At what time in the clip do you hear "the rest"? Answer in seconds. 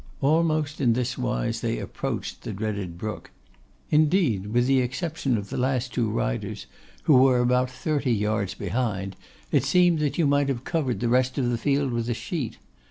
11.01-11.37